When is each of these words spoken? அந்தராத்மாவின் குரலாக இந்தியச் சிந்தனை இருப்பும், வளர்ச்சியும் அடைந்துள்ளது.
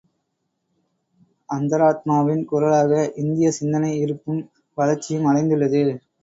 அந்தராத்மாவின் 1.49 2.41
குரலாக 2.45 2.91
இந்தியச் 3.17 3.57
சிந்தனை 3.59 3.93
இருப்பும், 3.99 4.41
வளர்ச்சியும் 4.77 5.29
அடைந்துள்ளது. 5.29 5.83